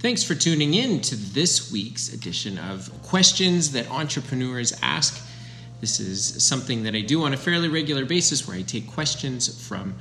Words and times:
Thanks 0.00 0.22
for 0.22 0.36
tuning 0.36 0.74
in 0.74 1.00
to 1.00 1.16
this 1.16 1.72
week's 1.72 2.12
edition 2.12 2.56
of 2.56 2.88
Questions 3.02 3.72
That 3.72 3.90
Entrepreneurs 3.90 4.72
Ask. 4.80 5.20
This 5.80 5.98
is 5.98 6.40
something 6.40 6.84
that 6.84 6.94
I 6.94 7.00
do 7.00 7.24
on 7.24 7.34
a 7.34 7.36
fairly 7.36 7.66
regular 7.66 8.04
basis 8.04 8.46
where 8.46 8.56
I 8.56 8.62
take 8.62 8.86
questions 8.86 9.66
from 9.66 9.96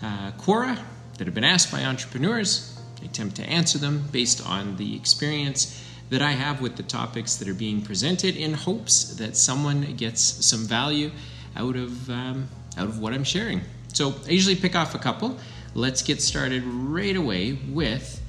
uh, 0.00 0.30
Quora 0.38 0.78
that 1.18 1.26
have 1.26 1.34
been 1.34 1.42
asked 1.42 1.72
by 1.72 1.82
entrepreneurs. 1.82 2.80
I 3.02 3.06
attempt 3.06 3.34
to 3.34 3.42
answer 3.42 3.76
them 3.76 4.04
based 4.12 4.40
on 4.46 4.76
the 4.76 4.94
experience 4.94 5.84
that 6.10 6.22
I 6.22 6.30
have 6.30 6.60
with 6.60 6.76
the 6.76 6.84
topics 6.84 7.34
that 7.34 7.48
are 7.48 7.54
being 7.54 7.82
presented 7.82 8.36
in 8.36 8.54
hopes 8.54 9.16
that 9.16 9.36
someone 9.36 9.96
gets 9.96 10.20
some 10.22 10.64
value 10.64 11.10
out 11.56 11.74
of, 11.74 12.08
um, 12.08 12.46
out 12.78 12.86
of 12.86 13.00
what 13.00 13.12
I'm 13.12 13.24
sharing. 13.24 13.62
So 13.92 14.14
I 14.28 14.30
usually 14.30 14.54
pick 14.54 14.76
off 14.76 14.94
a 14.94 15.00
couple. 15.00 15.38
Let's 15.74 16.02
get 16.02 16.22
started 16.22 16.62
right 16.62 17.16
away 17.16 17.58
with 17.68 18.20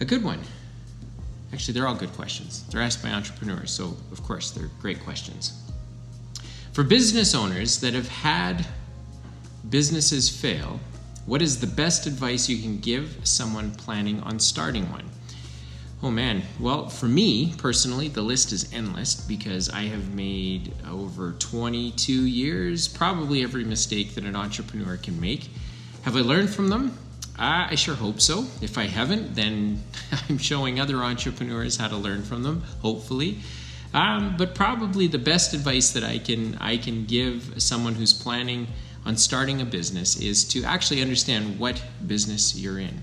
a 0.00 0.04
good 0.04 0.22
one. 0.22 0.40
Actually, 1.52 1.74
they're 1.74 1.86
all 1.86 1.94
good 1.94 2.12
questions. 2.12 2.64
They're 2.70 2.82
asked 2.82 3.02
by 3.02 3.10
entrepreneurs, 3.10 3.70
so 3.70 3.96
of 4.12 4.22
course, 4.22 4.50
they're 4.50 4.70
great 4.80 5.00
questions. 5.00 5.62
For 6.72 6.82
business 6.82 7.34
owners 7.34 7.80
that 7.80 7.94
have 7.94 8.08
had 8.08 8.66
businesses 9.70 10.28
fail, 10.28 10.78
what 11.24 11.42
is 11.42 11.60
the 11.60 11.66
best 11.66 12.06
advice 12.06 12.48
you 12.48 12.58
can 12.58 12.78
give 12.78 13.16
someone 13.24 13.74
planning 13.74 14.20
on 14.20 14.38
starting 14.38 14.90
one? 14.90 15.04
Oh 16.02 16.10
man, 16.10 16.42
well, 16.60 16.88
for 16.88 17.06
me 17.06 17.54
personally, 17.56 18.08
the 18.08 18.20
list 18.20 18.52
is 18.52 18.70
endless 18.72 19.14
because 19.14 19.70
I 19.70 19.82
have 19.84 20.14
made 20.14 20.74
over 20.86 21.32
22 21.38 22.12
years 22.12 22.86
probably 22.86 23.42
every 23.42 23.64
mistake 23.64 24.14
that 24.14 24.24
an 24.24 24.36
entrepreneur 24.36 24.98
can 24.98 25.18
make. 25.18 25.48
Have 26.02 26.16
I 26.16 26.20
learned 26.20 26.50
from 26.50 26.68
them? 26.68 26.96
Uh, 27.38 27.68
I 27.70 27.74
sure 27.74 27.94
hope 27.94 28.20
so. 28.20 28.46
If 28.62 28.78
I 28.78 28.84
haven't, 28.84 29.34
then 29.34 29.82
I'm 30.28 30.38
showing 30.38 30.80
other 30.80 30.96
entrepreneurs 30.96 31.76
how 31.76 31.88
to 31.88 31.96
learn 31.96 32.22
from 32.22 32.42
them, 32.42 32.62
hopefully. 32.80 33.38
Um, 33.92 34.36
but 34.36 34.54
probably 34.54 35.06
the 35.06 35.18
best 35.18 35.52
advice 35.54 35.90
that 35.92 36.02
I 36.02 36.18
can 36.18 36.56
I 36.60 36.76
can 36.76 37.04
give 37.04 37.62
someone 37.62 37.94
who's 37.94 38.12
planning 38.12 38.66
on 39.04 39.16
starting 39.16 39.60
a 39.60 39.64
business 39.64 40.16
is 40.16 40.44
to 40.48 40.64
actually 40.64 41.00
understand 41.00 41.58
what 41.58 41.82
business 42.06 42.56
you're 42.56 42.78
in. 42.78 43.02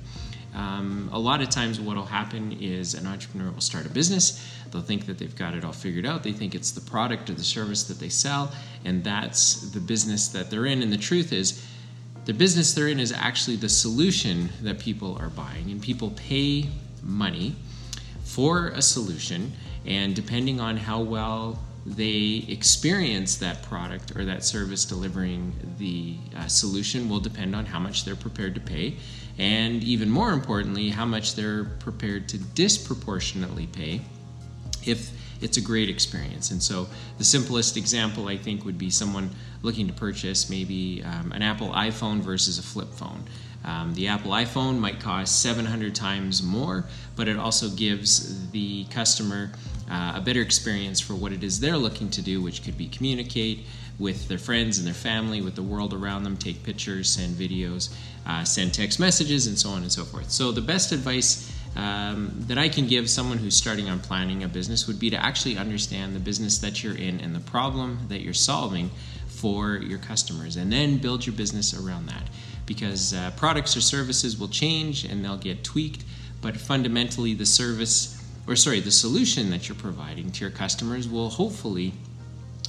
Um, 0.54 1.10
a 1.12 1.18
lot 1.18 1.42
of 1.42 1.50
times, 1.50 1.80
what 1.80 1.96
will 1.96 2.06
happen 2.06 2.52
is 2.60 2.94
an 2.94 3.08
entrepreneur 3.08 3.52
will 3.52 3.62
start 3.62 3.86
a 3.86 3.90
business. 3.90 4.46
They'll 4.72 4.82
think 4.82 5.06
that 5.08 5.18
they've 5.18 5.36
got 5.36 5.56
it 5.56 5.64
all 5.64 5.72
figured 5.72 6.06
out. 6.06 6.24
They 6.24 6.32
think 6.32 6.54
it's 6.54 6.72
the 6.72 6.82
product 6.82 7.30
or 7.30 7.34
the 7.34 7.44
service 7.44 7.84
that 7.86 8.00
they 8.00 8.10
sell, 8.10 8.52
and 8.86 9.04
that's 9.04 9.72
the 9.72 9.80
business 9.80 10.28
that 10.30 10.52
they're 10.52 10.68
in. 10.68 10.84
And 10.84 10.92
the 10.92 10.98
truth 10.98 11.34
is, 11.34 11.66
the 12.26 12.34
business 12.34 12.74
they're 12.74 12.88
in 12.88 13.00
is 13.00 13.12
actually 13.12 13.58
the 13.58 13.70
solution 13.70 14.50
that 14.62 14.80
people 14.80 15.18
are 15.20 15.30
buying, 15.30 15.72
and 15.72 15.82
people 15.82 16.12
pay 16.12 16.70
money 17.02 17.56
for 18.24 18.70
a 18.70 18.82
solution, 18.82 19.52
and 19.86 20.16
depending 20.16 20.60
on 20.60 20.78
how 20.78 21.02
well 21.02 21.60
they 21.86 22.46
experience 22.48 23.36
that 23.38 23.62
product 23.64 24.16
or 24.16 24.24
that 24.24 24.46
service 24.46 24.86
delivering 24.86 25.54
the 25.78 26.16
uh, 26.38 26.48
solution 26.48 27.10
will 27.10 27.20
depend 27.20 27.54
on 27.54 27.66
how 27.66 27.80
much 27.80 28.06
they're 28.06 28.16
prepared 28.16 28.56
to 28.56 28.62
pay, 28.62 28.96
and 29.38 29.84
even 29.84 30.10
more 30.10 30.32
importantly, 30.32 30.90
how 30.90 31.06
much 31.06 31.36
they're 31.36 31.66
prepared 31.66 32.30
to 32.30 32.38
disproportionately 32.38 33.68
pay 33.68 34.00
if 34.86 35.12
it's 35.44 35.58
a 35.58 35.62
great 35.62 35.90
experience. 35.90 36.52
And 36.52 36.64
so, 36.64 36.88
the 37.18 37.24
simplest 37.24 37.78
example 37.78 38.28
I 38.28 38.38
think 38.38 38.66
would 38.66 38.78
be 38.78 38.90
someone 38.90 39.30
looking 39.62 39.88
to 39.88 39.94
purchase 39.94 40.50
maybe 40.50 41.04
um, 41.04 41.32
an 41.32 41.42
Apple 41.42 41.70
iPhone 41.70 42.22
versus 42.22 42.58
a 42.58 42.64
flip 42.64 42.92
phone. 42.94 43.24
Um, 43.66 43.94
the 43.94 44.08
Apple 44.08 44.32
iPhone 44.32 44.80
might 44.80 45.00
cost 45.00 45.42
700 45.42 45.96
times 45.96 46.44
more, 46.44 46.86
but 47.16 47.28
it 47.28 47.38
also 47.38 47.70
gives 47.70 48.50
the 48.52 48.86
customer 48.86 49.52
uh, 49.90 50.14
a 50.16 50.22
better 50.22 50.42
experience 50.42 51.00
for 51.00 51.16
what 51.16 51.32
it 51.32 51.44
is 51.44 51.60
they're 51.60 51.78
looking 51.78 52.10
to 52.12 52.22
do, 52.22 52.42
which 52.42 52.64
could 52.64 52.78
be 52.78 52.88
communicate 52.88 53.66
with 54.00 54.28
their 54.28 54.38
friends 54.38 54.80
and 54.80 54.88
their 54.88 54.94
family, 54.94 55.42
with 55.42 55.56
the 55.56 55.64
world 55.64 55.94
around 55.94 56.24
them, 56.24 56.36
take 56.36 56.64
pictures, 56.64 57.10
send 57.10 57.36
videos, 57.36 57.94
uh, 58.26 58.44
send 58.44 58.74
text 58.74 59.00
messages, 59.00 59.48
and 59.48 59.58
so 59.58 59.70
on 59.70 59.84
and 59.84 59.92
so 59.92 60.04
forth. 60.04 60.32
So, 60.32 60.52
the 60.52 60.62
best 60.62 60.92
advice 60.92 61.54
um, 61.76 62.32
that 62.48 62.58
I 62.58 62.70
can 62.70 62.88
give 62.88 63.10
someone 63.10 63.38
who's 63.38 63.56
starting 63.56 63.90
on 63.90 64.00
planning 64.00 64.44
a 64.44 64.48
business 64.48 64.88
would 64.88 65.00
be 65.00 65.10
to 65.10 65.18
actually 65.18 65.58
understand 65.58 66.16
the 66.16 66.20
business 66.20 66.60
that 66.60 66.84
you're 66.84 66.96
in 66.96 67.20
and 67.20 67.36
the 67.36 67.40
problem 67.40 68.00
that 68.10 68.22
you're 68.22 68.34
solving 68.34 68.92
for 69.28 69.78
your 69.78 70.00
customers, 70.00 70.56
and 70.56 70.72
then 70.72 70.98
build 70.98 71.26
your 71.26 71.36
business 71.36 71.74
around 71.74 72.06
that. 72.08 72.30
Because 72.66 73.14
uh, 73.14 73.32
products 73.36 73.76
or 73.76 73.82
services 73.82 74.40
will 74.40 74.48
change 74.48 75.04
and 75.04 75.24
they'll 75.24 75.38
get 75.38 75.64
tweaked, 75.64 76.06
but 76.42 76.56
fundamentally, 76.56 77.34
the 77.34 77.46
service 77.46 78.24
or 78.48 78.56
sorry, 78.56 78.80
the 78.80 78.92
solution 78.92 79.50
that 79.50 79.70
you're 79.70 79.76
providing 79.76 80.32
to 80.32 80.42
your 80.42 80.52
customers 80.52 81.08
will 81.08 81.30
hopefully 81.30 81.94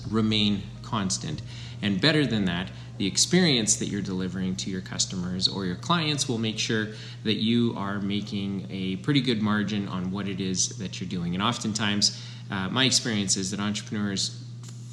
remain 0.08 0.62
constant. 0.82 1.42
And 1.82 2.00
better 2.00 2.26
than 2.26 2.44
that, 2.44 2.70
the 2.98 3.06
experience 3.06 3.76
that 3.76 3.86
you're 3.86 4.02
delivering 4.02 4.54
to 4.56 4.70
your 4.70 4.80
customers 4.80 5.48
or 5.48 5.64
your 5.64 5.76
clients 5.76 6.28
will 6.28 6.38
make 6.38 6.58
sure 6.58 6.88
that 7.24 7.34
you 7.34 7.74
are 7.76 8.00
making 8.00 8.66
a 8.70 8.96
pretty 8.96 9.20
good 9.20 9.42
margin 9.42 9.88
on 9.88 10.10
what 10.10 10.28
it 10.28 10.40
is 10.40 10.70
that 10.78 11.00
you're 11.00 11.08
doing. 11.08 11.34
And 11.34 11.42
oftentimes, 11.42 12.22
uh, 12.50 12.68
my 12.68 12.84
experience 12.84 13.36
is 13.36 13.50
that 13.50 13.60
entrepreneurs 13.60 14.44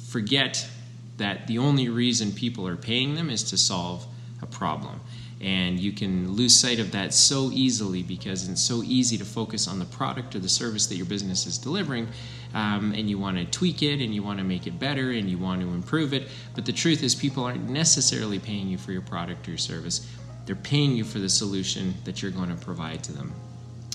forget 0.08 0.66
that 1.18 1.46
the 1.46 1.58
only 1.58 1.88
reason 1.88 2.32
people 2.32 2.66
are 2.66 2.76
paying 2.76 3.14
them 3.14 3.30
is 3.30 3.44
to 3.44 3.56
solve 3.56 4.06
a 4.40 4.46
problem 4.46 5.00
and 5.42 5.78
you 5.80 5.92
can 5.92 6.32
lose 6.32 6.54
sight 6.54 6.78
of 6.78 6.92
that 6.92 7.12
so 7.12 7.50
easily 7.52 8.02
because 8.02 8.48
it's 8.48 8.62
so 8.62 8.82
easy 8.84 9.18
to 9.18 9.24
focus 9.24 9.66
on 9.66 9.78
the 9.78 9.84
product 9.86 10.36
or 10.36 10.38
the 10.38 10.48
service 10.48 10.86
that 10.86 10.94
your 10.94 11.06
business 11.06 11.46
is 11.46 11.58
delivering 11.58 12.06
um, 12.54 12.92
and 12.94 13.10
you 13.10 13.18
want 13.18 13.36
to 13.36 13.44
tweak 13.46 13.82
it 13.82 14.00
and 14.00 14.14
you 14.14 14.22
want 14.22 14.38
to 14.38 14.44
make 14.44 14.66
it 14.66 14.78
better 14.78 15.10
and 15.10 15.28
you 15.28 15.38
want 15.38 15.60
to 15.60 15.68
improve 15.68 16.14
it. 16.14 16.28
But 16.54 16.64
the 16.64 16.72
truth 16.72 17.02
is 17.02 17.14
people 17.14 17.44
aren't 17.44 17.68
necessarily 17.68 18.38
paying 18.38 18.68
you 18.68 18.78
for 18.78 18.92
your 18.92 19.02
product 19.02 19.48
or 19.48 19.52
your 19.52 19.58
service. 19.58 20.08
They're 20.46 20.54
paying 20.54 20.92
you 20.92 21.04
for 21.04 21.18
the 21.18 21.28
solution 21.28 21.94
that 22.04 22.22
you're 22.22 22.30
going 22.30 22.56
to 22.56 22.64
provide 22.64 23.02
to 23.04 23.12
them. 23.12 23.32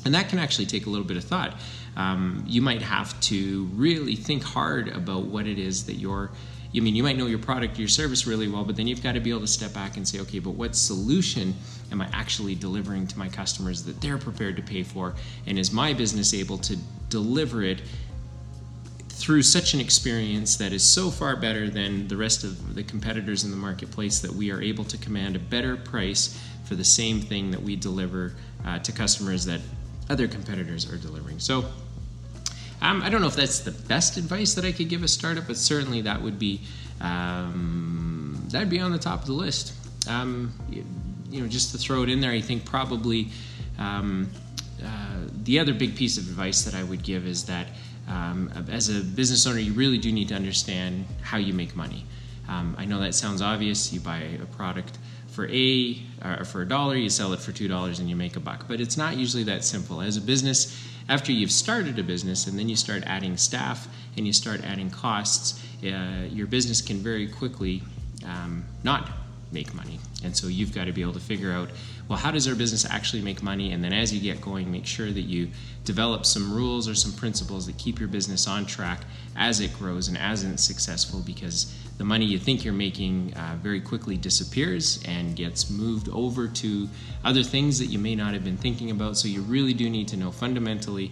And 0.05 0.13
that 0.13 0.29
can 0.29 0.39
actually 0.39 0.65
take 0.65 0.85
a 0.85 0.89
little 0.89 1.05
bit 1.05 1.17
of 1.17 1.23
thought. 1.23 1.55
Um, 1.95 2.43
you 2.47 2.61
might 2.61 2.81
have 2.81 3.19
to 3.21 3.65
really 3.73 4.15
think 4.15 4.43
hard 4.43 4.89
about 4.89 5.23
what 5.23 5.47
it 5.47 5.59
is 5.59 5.85
that 5.85 5.95
you're 5.95 6.31
I 6.75 6.79
mean, 6.79 6.95
you 6.95 7.03
might 7.03 7.17
know 7.17 7.27
your 7.27 7.39
product, 7.39 7.79
your 7.79 7.87
service 7.87 8.27
really 8.27 8.47
well, 8.47 8.63
but 8.63 8.75
then 8.75 8.87
you've 8.87 9.01
got 9.01 9.13
to 9.13 9.19
be 9.19 9.29
able 9.29 9.41
to 9.41 9.47
step 9.47 9.73
back 9.73 9.97
and 9.97 10.07
say, 10.07 10.19
okay, 10.19 10.39
but 10.39 10.51
what 10.51 10.75
solution 10.75 11.53
am 11.91 12.01
I 12.01 12.09
actually 12.13 12.55
delivering 12.55 13.07
to 13.07 13.17
my 13.17 13.29
customers 13.29 13.83
that 13.83 14.01
they're 14.01 14.17
prepared 14.17 14.57
to 14.57 14.61
pay 14.61 14.83
for? 14.83 15.15
And 15.45 15.57
is 15.57 15.71
my 15.71 15.93
business 15.93 16.33
able 16.33 16.57
to 16.59 16.77
deliver 17.09 17.63
it 17.63 17.81
through 19.09 19.41
such 19.41 19.73
an 19.73 19.79
experience 19.79 20.57
that 20.57 20.71
is 20.71 20.83
so 20.83 21.09
far 21.09 21.35
better 21.35 21.69
than 21.69 22.07
the 22.07 22.15
rest 22.15 22.43
of 22.43 22.75
the 22.75 22.83
competitors 22.83 23.43
in 23.43 23.51
the 23.51 23.57
marketplace 23.57 24.19
that 24.19 24.31
we 24.31 24.51
are 24.51 24.61
able 24.61 24.83
to 24.83 24.97
command 24.97 25.35
a 25.35 25.39
better 25.39 25.75
price 25.75 26.39
for 26.65 26.75
the 26.75 26.83
same 26.83 27.19
thing 27.19 27.49
that 27.49 27.61
we 27.61 27.75
deliver 27.75 28.35
uh, 28.65 28.77
to 28.79 28.91
customers 28.91 29.45
that 29.45 29.61
other 30.09 30.27
competitors 30.27 30.91
are 30.91 30.97
delivering? 30.97 31.39
So, 31.39 31.65
um, 32.81 33.01
I 33.01 33.09
don't 33.09 33.21
know 33.21 33.27
if 33.27 33.35
that's 33.35 33.59
the 33.59 33.71
best 33.71 34.17
advice 34.17 34.53
that 34.53 34.65
I 34.65 34.71
could 34.71 34.89
give 34.89 35.03
a 35.03 35.07
startup, 35.07 35.47
but 35.47 35.57
certainly 35.57 36.01
that 36.01 36.21
would 36.21 36.37
be 36.37 36.61
um, 37.01 38.43
that 38.49 38.59
would 38.59 38.69
be 38.69 38.79
on 38.79 38.91
the 38.91 38.99
top 38.99 39.21
of 39.21 39.27
the 39.27 39.33
list. 39.33 39.73
Um, 40.07 40.53
you, 40.69 41.41
know, 41.41 41.47
just 41.47 41.71
to 41.71 41.77
throw 41.77 42.03
it 42.03 42.09
in 42.09 42.21
there, 42.21 42.31
I 42.31 42.41
think 42.41 42.65
probably 42.65 43.29
um, 43.77 44.29
uh, 44.83 45.21
the 45.43 45.59
other 45.59 45.73
big 45.73 45.95
piece 45.95 46.17
of 46.17 46.27
advice 46.27 46.63
that 46.63 46.75
I 46.75 46.83
would 46.83 47.03
give 47.03 47.27
is 47.27 47.45
that 47.45 47.67
um, 48.07 48.51
as 48.71 48.89
a 48.89 49.01
business 49.01 49.45
owner, 49.45 49.59
you 49.59 49.73
really 49.73 49.97
do 49.97 50.11
need 50.11 50.29
to 50.29 50.35
understand 50.35 51.05
how 51.21 51.37
you 51.37 51.53
make 51.53 51.75
money. 51.75 52.05
Um, 52.47 52.75
I 52.77 52.85
know 52.85 52.99
that 53.01 53.13
sounds 53.13 53.41
obvious. 53.41 53.91
You 53.91 53.99
buy 53.99 54.19
a 54.41 54.45
product 54.45 54.97
for 55.27 55.47
a 55.49 56.01
or 56.23 56.45
for 56.45 56.61
a 56.61 56.67
dollar, 56.67 56.95
you 56.95 57.09
sell 57.09 57.33
it 57.33 57.39
for 57.39 57.51
two 57.51 57.67
dollars, 57.67 57.99
and 57.99 58.09
you 58.09 58.15
make 58.15 58.37
a 58.37 58.39
buck. 58.39 58.65
But 58.67 58.79
it's 58.79 58.97
not 58.97 59.17
usually 59.17 59.43
that 59.43 59.63
simple. 59.63 60.01
As 60.01 60.17
a 60.17 60.21
business, 60.21 60.75
after 61.09 61.31
you've 61.31 61.51
started 61.51 61.97
a 61.99 62.03
business 62.03 62.47
and 62.47 62.57
then 62.57 62.69
you 62.69 62.75
start 62.75 63.03
adding 63.05 63.37
staff 63.37 63.87
and 64.15 64.25
you 64.25 64.33
start 64.33 64.63
adding 64.63 64.89
costs, 64.89 65.63
uh, 65.83 66.25
your 66.29 66.47
business 66.47 66.81
can 66.81 66.97
very 66.97 67.27
quickly 67.27 67.83
um, 68.25 68.65
not 68.83 69.09
make 69.51 69.73
money. 69.73 69.99
And 70.23 70.35
so 70.35 70.47
you've 70.47 70.73
got 70.73 70.85
to 70.85 70.91
be 70.91 71.01
able 71.01 71.13
to 71.13 71.19
figure 71.19 71.51
out 71.51 71.69
well, 72.07 72.17
how 72.17 72.31
does 72.31 72.47
our 72.47 72.55
business 72.55 72.85
actually 72.85 73.21
make 73.21 73.43
money? 73.43 73.73
And 73.73 73.83
then 73.83 73.91
as 73.91 74.13
you 74.13 74.21
get 74.21 74.39
going, 74.39 74.71
make 74.71 74.85
sure 74.85 75.11
that 75.11 75.21
you 75.21 75.49
develop 75.83 76.25
some 76.25 76.53
rules 76.53 76.87
or 76.87 76.95
some 76.95 77.11
principles 77.11 77.65
that 77.67 77.77
keep 77.77 77.99
your 77.99 78.07
business 78.07 78.47
on 78.47 78.65
track 78.65 79.01
as 79.35 79.59
it 79.59 79.73
grows 79.73 80.07
and 80.07 80.17
as 80.17 80.43
it's 80.43 80.63
successful 80.63 81.21
because 81.25 81.75
the 81.97 82.05
money 82.05 82.25
you 82.25 82.39
think 82.39 82.63
you're 82.63 82.73
making 82.73 83.33
uh, 83.33 83.57
very 83.61 83.81
quickly 83.81 84.15
disappears 84.15 85.03
and 85.05 85.35
gets 85.35 85.69
moved 85.69 86.07
over 86.09 86.47
to 86.47 86.87
other 87.25 87.43
things 87.43 87.79
that 87.79 87.87
you 87.87 87.99
may 87.99 88.15
not 88.15 88.33
have 88.33 88.43
been 88.43 88.57
thinking 88.57 88.91
about. 88.91 89.17
So 89.17 89.27
you 89.27 89.41
really 89.41 89.73
do 89.73 89.89
need 89.89 90.07
to 90.09 90.17
know 90.17 90.31
fundamentally. 90.31 91.11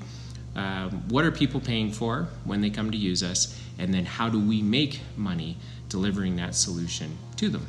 Uh, 0.56 0.90
what 1.10 1.26
are 1.26 1.32
people 1.32 1.60
paying 1.60 1.92
for 1.92 2.30
when 2.46 2.62
they 2.62 2.70
come 2.70 2.90
to 2.92 2.98
use 2.98 3.22
us? 3.22 3.62
And 3.78 3.94
then 3.94 4.06
how 4.06 4.30
do 4.30 4.40
we 4.40 4.62
make 4.62 5.02
money 5.18 5.58
delivering 5.90 6.38
that 6.38 6.56
solution 6.56 7.18
to 7.36 7.50
them? 7.50 7.68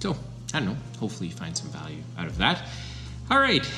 So, 0.00 0.16
I 0.54 0.60
don't 0.60 0.68
know. 0.68 0.76
Hopefully, 1.00 1.28
you 1.28 1.34
find 1.34 1.56
some 1.56 1.68
value 1.70 2.02
out 2.16 2.26
of 2.26 2.38
that. 2.38 2.68
All 3.30 3.40
right. 3.40 3.68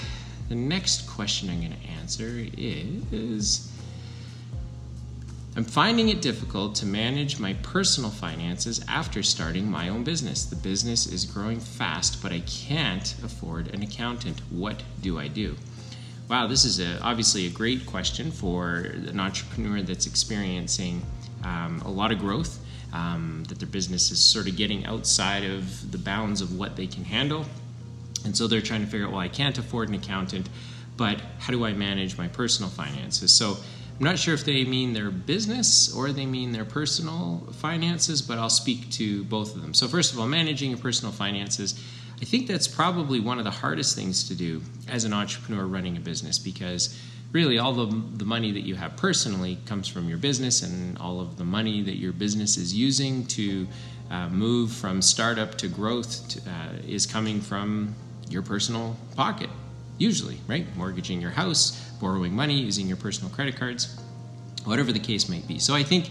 the 0.49 0.55
next 0.55 1.09
question 1.09 1.49
I'm 1.49 1.61
going 1.61 1.73
to 1.73 1.89
answer 2.01 2.47
is 2.57 3.71
I'm 5.57 5.65
finding 5.65 6.11
it 6.11 6.23
difficult 6.23 6.77
to 6.77 6.87
manage 6.87 7.41
my 7.41 7.55
personal 7.55 8.11
finances 8.11 8.85
after 8.89 9.23
starting 9.23 9.69
my 9.69 9.89
own 9.89 10.05
business. 10.05 10.45
The 10.45 10.57
business 10.57 11.07
is 11.07 11.25
growing 11.25 11.59
fast, 11.59 12.23
but 12.23 12.31
I 12.31 12.41
can't 12.41 13.15
afford 13.25 13.75
an 13.75 13.83
accountant. 13.83 14.41
What 14.51 14.83
do 15.03 15.19
I 15.19 15.27
do? 15.27 15.57
Wow, 16.29 16.47
this 16.47 16.65
is 16.65 16.79
a, 16.79 17.01
obviously 17.03 17.47
a 17.47 17.51
great 17.51 17.85
question 17.85 18.31
for 18.31 18.77
an 19.09 19.19
entrepreneur 19.19 19.83
that's 19.83 20.07
experiencing 20.07 21.03
um, 21.43 21.83
a 21.85 21.91
lot 21.91 22.13
of 22.13 22.21
growth, 22.21 22.60
um, 22.93 23.45
that 23.49 23.59
their 23.59 23.69
business 23.69 24.11
is 24.11 24.19
sort 24.19 24.49
of 24.49 24.57
getting 24.57 24.85
outside 24.87 25.45
of 25.45 25.93
the 25.93 25.99
bounds 25.99 26.41
of 26.41 26.57
what 26.59 26.77
they 26.77 26.87
can 26.87 27.05
handle. 27.05 27.45
And 28.25 28.37
so 28.37 28.47
they're 28.47 28.61
trying 28.61 28.83
to 28.83 28.87
figure 28.87 29.07
out, 29.07 29.13
well, 29.13 29.21
I 29.21 29.29
can't 29.29 29.57
afford 29.59 29.89
an 29.89 29.95
accountant, 29.95 30.49
but 30.97 31.21
how 31.39 31.53
do 31.53 31.65
I 31.65 31.73
manage 31.73 32.19
my 32.19 32.29
personal 32.29 32.71
finances? 32.71 33.33
So 33.33 33.57
I'm 34.01 34.05
not 34.05 34.19
sure 34.19 34.33
if 34.33 34.45
they 34.45 34.65
mean 34.65 34.95
their 34.95 35.11
business 35.11 35.95
or 35.95 36.11
they 36.11 36.27
mean 36.27 36.53
their 36.53 36.65
personal 36.65 37.47
finances, 37.59 38.23
but 38.23 38.39
I'll 38.39 38.49
speak 38.49 38.91
to 38.93 39.25
both 39.25 39.55
of 39.55 39.61
them. 39.61 39.75
So, 39.75 39.89
first 39.89 40.15
of 40.15 40.19
all, 40.19 40.27
managing 40.27 40.71
your 40.71 40.79
personal 40.79 41.13
finances 41.13 41.79
I 42.21 42.25
think 42.25 42.47
that's 42.47 42.69
probably 42.69 43.19
one 43.19 43.39
of 43.39 43.45
the 43.45 43.51
hardest 43.51 43.97
things 43.97 44.29
to 44.29 44.35
do 44.35 44.61
as 44.89 45.05
an 45.05 45.13
entrepreneur 45.13 45.67
running 45.67 45.97
a 45.97 46.01
business 46.01 46.39
because 46.39 47.01
really 47.33 47.59
all 47.59 47.73
the, 47.73 47.87
the 48.17 48.25
money 48.25 48.53
that 48.53 48.61
you 48.61 48.75
have 48.75 48.97
personally 48.97 49.57
comes 49.65 49.89
from 49.89 50.09
your 50.09 50.19
business 50.19 50.63
and 50.63 50.99
all 50.99 51.21
of 51.21 51.39
the 51.39 51.45
money 51.45 51.83
that 51.83 51.97
your 51.97 52.13
business 52.13 52.57
is 52.57 52.75
using 52.75 53.25
to 53.27 53.67
uh, 54.11 54.29
move 54.29 54.71
from 54.73 55.01
startup 55.01 55.55
to 55.55 55.69
growth 55.69 56.29
to, 56.29 56.41
uh, 56.51 56.73
is 56.87 57.07
coming 57.07 57.41
from 57.41 57.95
your 58.29 58.43
personal 58.43 58.97
pocket 59.17 59.49
usually 59.97 60.39
right? 60.47 60.67
Mortgaging 60.77 61.21
your 61.21 61.31
house 61.31 61.81
borrowing 62.01 62.35
money 62.35 62.55
using 62.55 62.87
your 62.87 62.97
personal 62.97 63.33
credit 63.33 63.57
cards 63.57 63.97
whatever 64.65 64.93
the 64.93 65.01
case 65.01 65.29
might 65.29 65.47
be. 65.49 65.59
So 65.59 65.75
i 65.75 65.83
think 65.83 66.11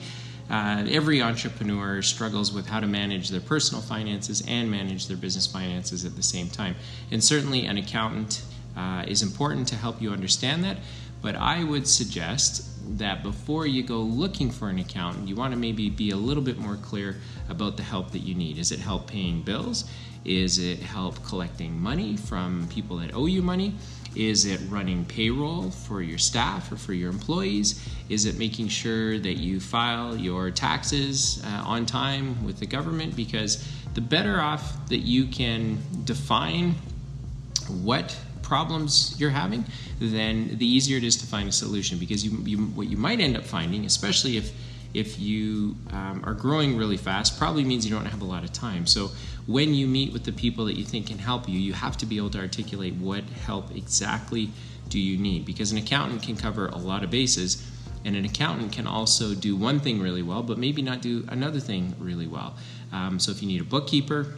uh, 0.50 0.86
every 0.90 1.22
entrepreneur 1.22 2.01
struggles 2.01 2.51
with 2.51 2.68
how 2.68 2.80
to 2.80 2.88
manage 2.88 3.30
their 3.30 3.42
personal 3.42 3.81
finances 3.81 4.44
and 4.48 4.69
manage 4.69 5.07
their 5.07 5.18
business 5.18 5.46
finances 5.46 6.06
at 6.06 6.16
the 6.16 6.24
same 6.24 6.50
time. 6.50 6.75
And 7.12 7.24
certainly, 7.24 7.66
an 7.66 7.78
accountant 7.78 8.42
uh, 8.75 9.04
is 9.07 9.22
important 9.22 9.68
to 9.68 9.75
help 9.75 10.01
you 10.01 10.12
understand 10.12 10.63
that. 10.63 10.78
But 11.22 11.36
I 11.36 11.63
would 11.63 11.88
suggest 11.88 12.66
that 12.98 13.24
before 13.24 13.68
you 13.68 13.84
go 13.84 14.00
looking 14.00 14.50
for 14.50 14.69
an 14.69 14.80
accountant, 14.80 15.28
you 15.28 15.36
want 15.36 15.54
to 15.54 15.60
maybe 15.60 15.90
be 15.90 16.12
a 16.12 16.16
little 16.16 16.42
bit 16.44 16.57
more 16.57 16.78
clear 16.78 17.18
about 17.50 17.78
the 17.78 17.84
help 17.84 18.12
that 18.12 18.19
you 18.19 18.34
need. 18.36 18.57
Is 18.57 18.72
it 18.72 18.80
help 18.80 19.07
paying 19.07 19.42
bills? 19.42 19.90
Is 20.25 20.60
it 20.60 20.80
help 20.80 21.24
collecting 21.25 21.80
money 21.80 22.18
from 22.18 22.68
people 22.69 22.98
that 22.98 23.13
owe 23.13 23.25
you 23.25 23.42
money? 23.42 23.75
Is 24.15 24.45
it 24.45 24.59
running 24.69 25.06
payroll 25.06 25.69
for 25.69 26.01
your 26.01 26.17
staff 26.17 26.71
or 26.71 26.75
for 26.77 26.94
your 26.94 27.09
employees? 27.09 27.88
Is 28.09 28.25
it 28.25 28.38
making 28.38 28.69
sure 28.69 29.19
that 29.19 29.35
you 29.35 29.59
file 29.59 30.15
your 30.15 30.51
taxes 30.51 31.44
uh, 31.45 31.63
on 31.65 31.85
time 31.85 32.44
with 32.44 32.59
the 32.59 32.65
government? 32.65 33.15
Because 33.15 33.67
the 33.94 34.01
better 34.01 34.39
off 34.39 34.89
that 34.89 35.00
you 35.00 35.25
can 35.25 35.77
define 36.03 36.75
what 37.83 38.17
problems 38.41 39.15
you're 39.19 39.29
having, 39.29 39.63
then 40.00 40.57
the 40.57 40.65
easier 40.65 40.97
it 40.97 41.03
is 41.03 41.15
to 41.17 41.25
find 41.25 41.47
a 41.47 41.51
solution. 41.51 42.00
Because 42.00 42.25
you, 42.25 42.38
you, 42.45 42.57
what 42.57 42.88
you 42.88 42.97
might 42.97 43.19
end 43.19 43.38
up 43.38 43.44
finding, 43.44 43.85
especially 43.85 44.38
if 44.38 44.51
if 44.91 45.19
you 45.19 45.75
um, 45.91 46.23
are 46.25 46.33
growing 46.33 46.75
really 46.75 46.97
fast, 46.97 47.38
probably 47.38 47.63
means 47.63 47.85
you 47.85 47.95
don't 47.95 48.07
have 48.07 48.21
a 48.23 48.25
lot 48.25 48.44
of 48.44 48.51
time. 48.51 48.88
So 48.88 49.12
when 49.50 49.74
you 49.74 49.88
meet 49.88 50.13
with 50.13 50.25
the 50.25 50.31
people 50.31 50.66
that 50.66 50.78
you 50.78 50.86
think 50.86 51.07
can 51.07 51.18
help 51.18 51.50
you, 51.50 51.57
you 51.57 51.74
have 51.74 51.98
to 51.98 52.06
be 52.06 52.18
able 52.18 52.30
to 52.30 52.38
articulate 52.38 52.94
what 52.94 53.24
help 53.24 53.75
exactly 53.75 54.51
do 54.90 55.00
you 55.00 55.18
need. 55.18 55.44
Because 55.44 55.72
an 55.72 55.80
accountant 55.80 56.22
can 56.22 56.36
cover 56.38 56.68
a 56.68 56.78
lot 56.78 57.04
of 57.04 57.10
bases, 57.10 57.68
and 58.06 58.16
an 58.16 58.25
accountant 58.25 58.72
can 58.72 58.86
also 58.86 59.34
do 59.34 59.56
one 59.56 59.80
thing 59.80 60.00
really 60.00 60.22
well, 60.22 60.44
but 60.44 60.60
maybe 60.60 60.84
not 60.84 61.01
do 61.01 61.25
another 61.30 61.60
thing 61.60 61.96
really 61.98 62.28
well. 62.28 62.56
Um, 62.94 63.18
so 63.18 63.31
if 63.31 63.42
you 63.42 63.48
need 63.48 63.60
a 63.60 63.63
bookkeeper 63.66 64.36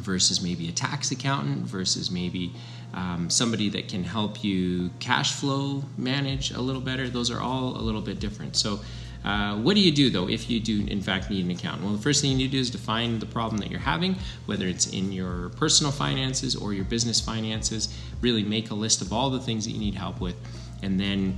versus 0.00 0.42
maybe 0.42 0.68
a 0.68 0.72
tax 0.72 1.12
accountant 1.12 1.58
versus 1.58 2.10
maybe 2.10 2.52
um, 2.94 3.30
somebody 3.30 3.68
that 3.68 3.86
can 3.86 4.02
help 4.02 4.42
you 4.42 4.90
cash 4.98 5.34
flow 5.34 5.84
manage 5.96 6.50
a 6.50 6.60
little 6.60 6.82
better, 6.82 7.08
those 7.08 7.30
are 7.30 7.40
all 7.40 7.76
a 7.76 7.82
little 7.82 8.02
bit 8.02 8.18
different. 8.18 8.56
So 8.56 8.80
uh, 9.24 9.56
what 9.56 9.74
do 9.74 9.80
you 9.80 9.92
do 9.92 10.10
though 10.10 10.28
if 10.28 10.50
you 10.50 10.58
do 10.60 10.84
in 10.86 11.00
fact 11.00 11.30
need 11.30 11.44
an 11.44 11.50
accountant? 11.50 11.84
Well, 11.84 11.94
the 11.94 12.02
first 12.02 12.20
thing 12.20 12.32
you 12.32 12.36
need 12.36 12.48
to 12.48 12.52
do 12.52 12.60
is 12.60 12.70
define 12.70 13.18
the 13.18 13.26
problem 13.26 13.58
that 13.58 13.70
you're 13.70 13.80
having, 13.80 14.16
whether 14.46 14.66
it's 14.66 14.88
in 14.88 15.12
your 15.12 15.50
personal 15.50 15.92
finances 15.92 16.56
or 16.56 16.72
your 16.72 16.84
business 16.84 17.20
finances. 17.20 17.96
Really 18.20 18.42
make 18.42 18.70
a 18.70 18.74
list 18.74 19.00
of 19.00 19.12
all 19.12 19.30
the 19.30 19.40
things 19.40 19.64
that 19.64 19.72
you 19.72 19.78
need 19.78 19.94
help 19.94 20.20
with, 20.20 20.36
and 20.82 20.98
then 20.98 21.36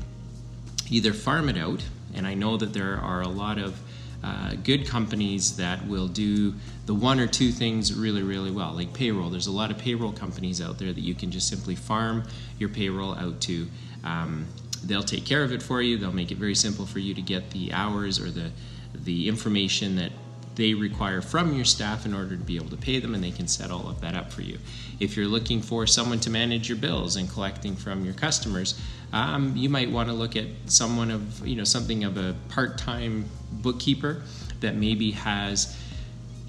either 0.89 1.13
farm 1.13 1.49
it 1.49 1.59
out. 1.59 1.85
And 2.15 2.27
I 2.27 2.35
know 2.35 2.57
that 2.57 2.73
there 2.73 2.99
are 2.99 3.23
a 3.23 3.29
lot 3.29 3.59
of 3.59 3.79
uh, 4.23 4.55
good 4.63 4.87
companies 4.87 5.57
that 5.57 5.87
will 5.87 6.09
do 6.09 6.55
the 6.87 6.95
one 6.95 7.21
or 7.21 7.27
two 7.27 7.51
things 7.51 7.93
really, 7.93 8.23
really 8.23 8.51
well, 8.51 8.73
like 8.73 8.95
payroll. 8.95 9.29
There's 9.29 9.49
a 9.49 9.53
lot 9.53 9.71
of 9.71 9.77
payroll 9.77 10.13
companies 10.13 10.63
out 10.63 10.79
there 10.79 10.93
that 10.93 11.01
you 11.01 11.15
can 11.15 11.31
just 11.31 11.49
simply 11.49 11.75
farm 11.75 12.25
your 12.59 12.71
payroll 12.71 13.15
out 13.17 13.41
to. 13.43 13.69
Um, 14.03 14.47
they'll 14.89 15.03
take 15.03 15.25
care 15.25 15.43
of 15.43 15.53
it 15.53 15.63
for 15.63 15.83
you. 15.83 15.99
They'll 15.99 16.13
make 16.13 16.31
it 16.31 16.39
very 16.39 16.55
simple 16.55 16.87
for 16.87 16.99
you 16.99 17.15
to 17.15 17.23
get 17.23 17.51
the 17.51 17.73
hours 17.73 18.21
or 18.21 18.31
the 18.31 18.51
the 18.95 19.29
information 19.29 19.97
that 19.97 20.13
they 20.55 20.73
require 20.73 21.21
from 21.21 21.55
your 21.55 21.65
staff 21.65 22.07
in 22.07 22.15
order 22.15 22.37
to 22.37 22.43
be 22.45 22.57
able 22.57 22.69
to 22.69 22.77
pay 22.77 23.01
them, 23.01 23.15
and 23.15 23.25
they 23.25 23.31
can 23.31 23.49
set 23.49 23.71
all 23.71 23.89
of 23.89 24.01
that 24.01 24.15
up 24.15 24.33
for 24.33 24.43
you. 24.43 24.59
If 25.01 25.17
you're 25.17 25.27
looking 25.27 25.61
for 25.61 25.87
someone 25.87 26.21
to 26.21 26.31
manage 26.31 26.69
your 26.69 26.79
bills 26.79 27.17
and 27.17 27.29
collecting 27.29 27.75
from 27.75 28.05
your 28.05 28.15
customers, 28.15 28.81
um, 29.13 29.57
you 29.57 29.69
might 29.69 29.91
want 29.91 30.09
to 30.09 30.15
look 30.15 30.37
at 30.37 30.47
someone 30.67 31.11
of 31.11 31.47
you 31.47 31.57
know 31.57 31.65
something 31.65 32.05
of 32.05 32.17
a 32.17 32.35
part-time 32.49 33.25
bookkeeper 33.51 34.23
that 34.61 34.77
maybe 34.77 35.11
has 35.11 35.77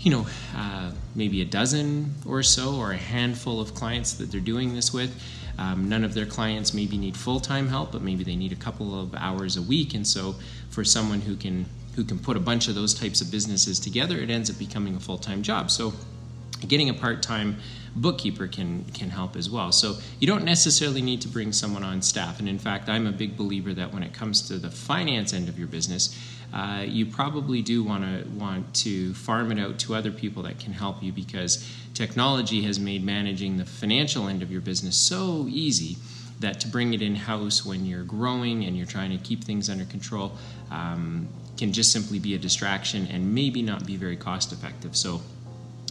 you 0.05 0.11
know, 0.11 0.27
uh, 0.55 0.91
maybe 1.15 1.41
a 1.41 1.45
dozen 1.45 2.13
or 2.27 2.43
so 2.43 2.75
or 2.75 2.91
a 2.91 2.97
handful 2.97 3.59
of 3.59 3.73
clients 3.73 4.13
that 4.13 4.31
they're 4.31 4.39
doing 4.39 4.75
this 4.75 4.93
with. 4.93 5.11
Um, 5.57 5.89
none 5.89 6.03
of 6.03 6.13
their 6.13 6.27
clients 6.27 6.75
maybe 6.75 6.95
need 6.95 7.17
full-time 7.17 7.67
help, 7.67 7.91
but 7.91 8.03
maybe 8.03 8.23
they 8.23 8.35
need 8.35 8.51
a 8.51 8.57
couple 8.57 8.99
of 8.99 9.15
hours 9.15 9.57
a 9.57 9.63
week. 9.63 9.95
And 9.95 10.05
so, 10.05 10.35
for 10.69 10.83
someone 10.83 11.21
who 11.21 11.35
can 11.35 11.65
who 11.95 12.03
can 12.03 12.19
put 12.19 12.37
a 12.37 12.41
bunch 12.41 12.67
of 12.67 12.75
those 12.75 12.93
types 12.93 13.21
of 13.21 13.31
businesses 13.31 13.79
together, 13.79 14.17
it 14.19 14.29
ends 14.29 14.49
up 14.49 14.59
becoming 14.59 14.95
a 14.95 14.99
full-time 14.99 15.41
job. 15.41 15.71
So, 15.71 15.93
getting 16.67 16.89
a 16.89 16.93
part-time 16.93 17.57
bookkeeper 17.95 18.47
can 18.47 18.83
can 18.93 19.09
help 19.09 19.35
as 19.35 19.49
well. 19.49 19.71
So 19.71 19.95
you 20.19 20.27
don't 20.27 20.43
necessarily 20.43 21.01
need 21.01 21.21
to 21.21 21.29
bring 21.29 21.51
someone 21.51 21.83
on 21.83 22.01
staff. 22.01 22.39
And 22.39 22.47
in 22.47 22.59
fact, 22.59 22.89
I'm 22.89 23.07
a 23.07 23.11
big 23.11 23.37
believer 23.37 23.73
that 23.73 23.91
when 23.93 24.03
it 24.03 24.13
comes 24.13 24.47
to 24.49 24.57
the 24.57 24.69
finance 24.69 25.33
end 25.33 25.49
of 25.49 25.57
your 25.57 25.67
business, 25.67 26.15
uh, 26.53 26.83
you 26.87 27.05
probably 27.05 27.61
do 27.61 27.83
want 27.83 28.03
to 28.03 28.29
want 28.29 28.73
to 28.73 29.13
farm 29.13 29.51
it 29.51 29.59
out 29.59 29.77
to 29.79 29.95
other 29.95 30.11
people 30.11 30.43
that 30.43 30.59
can 30.59 30.73
help 30.73 31.03
you 31.03 31.11
because 31.11 31.69
technology 31.93 32.61
has 32.63 32.79
made 32.79 33.03
managing 33.03 33.57
the 33.57 33.65
financial 33.65 34.27
end 34.27 34.41
of 34.41 34.51
your 34.51 34.61
business 34.61 34.95
so 34.95 35.45
easy 35.49 35.97
that 36.39 36.59
to 36.59 36.67
bring 36.67 36.93
it 36.93 37.01
in 37.01 37.15
house 37.15 37.65
when 37.65 37.85
you're 37.85 38.03
growing 38.03 38.65
and 38.65 38.75
you're 38.77 38.85
trying 38.85 39.11
to 39.11 39.17
keep 39.17 39.43
things 39.43 39.69
under 39.69 39.85
control 39.85 40.33
um, 40.71 41.27
can 41.57 41.71
just 41.71 41.91
simply 41.91 42.19
be 42.19 42.35
a 42.35 42.37
distraction 42.37 43.07
and 43.07 43.33
maybe 43.33 43.61
not 43.61 43.85
be 43.85 43.95
very 43.95 44.17
cost 44.17 44.51
effective. 44.51 44.95
So 44.95 45.21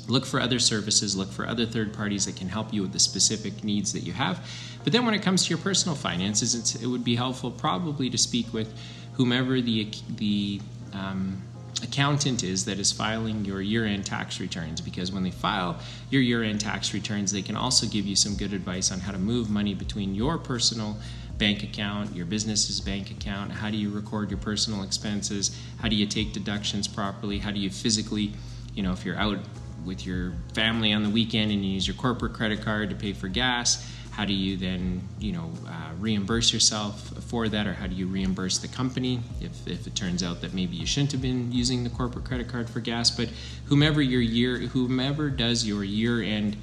look 0.06 0.26
for 0.26 0.40
other 0.40 0.58
services, 0.58 1.16
look 1.16 1.32
for 1.32 1.46
other 1.46 1.64
third 1.64 1.94
parties 1.94 2.26
that 2.26 2.36
can 2.36 2.48
help 2.48 2.72
you 2.74 2.82
with 2.82 2.92
the 2.92 2.98
specific 2.98 3.64
needs 3.64 3.92
that 3.94 4.00
you 4.00 4.12
have. 4.12 4.46
But 4.84 4.92
then 4.92 5.06
when 5.06 5.14
it 5.14 5.22
comes 5.22 5.44
to 5.44 5.50
your 5.50 5.58
personal 5.58 5.96
finances, 5.96 6.74
it 6.76 6.86
would 6.86 7.04
be 7.04 7.16
helpful 7.16 7.50
probably 7.50 8.10
to 8.10 8.18
speak 8.18 8.52
with 8.52 8.78
whomever 9.14 9.60
the, 9.60 9.90
the 10.16 10.60
um, 10.92 11.40
accountant 11.82 12.42
is 12.42 12.64
that 12.64 12.78
is 12.78 12.92
filing 12.92 13.44
your 13.44 13.60
year 13.60 13.84
end 13.84 14.06
tax 14.06 14.40
returns 14.40 14.80
because 14.80 15.12
when 15.12 15.22
they 15.22 15.30
file 15.30 15.78
your 16.10 16.22
year 16.22 16.42
end 16.42 16.60
tax 16.60 16.94
returns, 16.94 17.32
they 17.32 17.42
can 17.42 17.56
also 17.56 17.86
give 17.86 18.06
you 18.06 18.16
some 18.16 18.34
good 18.34 18.52
advice 18.52 18.90
on 18.90 19.00
how 19.00 19.12
to 19.12 19.18
move 19.18 19.50
money 19.50 19.74
between 19.74 20.14
your 20.14 20.38
personal 20.38 20.96
bank 21.38 21.62
account, 21.62 22.14
your 22.14 22.26
business's 22.26 22.80
bank 22.80 23.10
account. 23.10 23.50
How 23.50 23.70
do 23.70 23.76
you 23.76 23.90
record 23.90 24.30
your 24.30 24.38
personal 24.38 24.82
expenses? 24.82 25.58
How 25.80 25.88
do 25.88 25.96
you 25.96 26.06
take 26.06 26.32
deductions 26.32 26.86
properly? 26.86 27.38
How 27.38 27.50
do 27.50 27.58
you 27.58 27.70
physically, 27.70 28.32
you 28.74 28.82
know, 28.82 28.92
if 28.92 29.04
you're 29.04 29.18
out 29.18 29.38
with 29.84 30.06
your 30.06 30.32
family 30.54 30.92
on 30.92 31.02
the 31.02 31.10
weekend 31.10 31.50
and 31.50 31.64
you 31.64 31.72
use 31.72 31.86
your 31.86 31.96
corporate 31.96 32.32
credit 32.32 32.62
card 32.62 32.90
to 32.90 32.96
pay 32.96 33.12
for 33.12 33.28
gas, 33.28 33.90
how 34.12 34.24
do 34.24 34.32
you 34.32 34.56
then 34.56 35.02
you 35.18 35.32
know 35.32 35.50
uh, 35.66 35.90
reimburse 35.98 36.52
yourself 36.52 37.13
for 37.34 37.48
that 37.48 37.66
or 37.66 37.72
how 37.72 37.88
do 37.88 37.96
you 37.96 38.06
reimburse 38.06 38.58
the 38.58 38.68
company? 38.68 39.18
If, 39.40 39.66
if 39.66 39.88
it 39.88 39.96
turns 39.96 40.22
out 40.22 40.40
that 40.42 40.54
maybe 40.54 40.76
you 40.76 40.86
shouldn't 40.86 41.10
have 41.10 41.20
been 41.20 41.50
using 41.50 41.82
the 41.82 41.90
corporate 41.90 42.24
credit 42.24 42.46
card 42.46 42.70
for 42.70 42.78
gas 42.78 43.10
but 43.10 43.28
whomever 43.64 44.00
your 44.00 44.20
year 44.20 44.58
whomever 44.58 45.30
does 45.30 45.66
your 45.66 45.82
year 45.82 46.22
end 46.22 46.56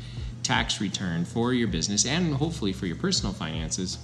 tax 0.43 0.79
return 0.79 1.25
for 1.25 1.53
your 1.53 1.67
business 1.67 2.05
and 2.05 2.33
hopefully 2.35 2.71
for 2.71 2.85
your 2.85 2.95
personal 2.95 3.33
finances 3.33 3.97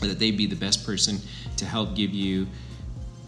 that 0.00 0.18
they'd 0.18 0.38
be 0.38 0.46
the 0.46 0.56
best 0.56 0.86
person 0.86 1.18
to 1.58 1.66
help 1.66 1.94
give 1.94 2.14
you 2.14 2.46